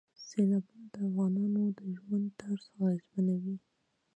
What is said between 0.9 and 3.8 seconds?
د افغانانو د ژوند طرز اغېزمنوي.